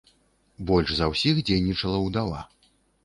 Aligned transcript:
Больш 0.69 0.89
за 0.99 1.09
ўсіх 1.11 1.41
дзейнічала 1.49 2.03
ўдава. 2.07 2.41